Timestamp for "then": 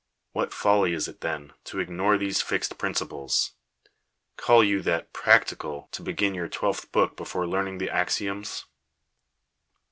1.21-1.53